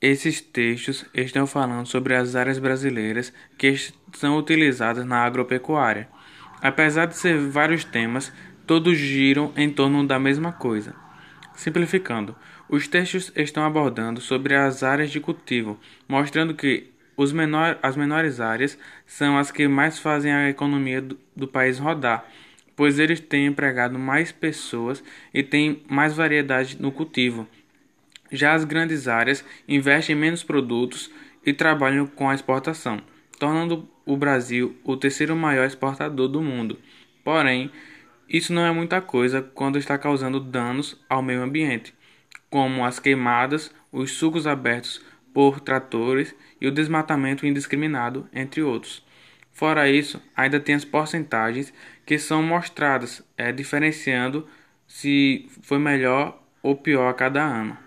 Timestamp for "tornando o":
33.38-34.16